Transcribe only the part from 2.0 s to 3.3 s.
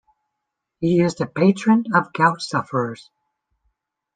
gout sufferers.